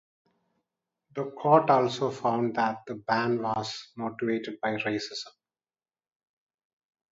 [1.13, 5.29] The court also found that the ban was motivated by racism.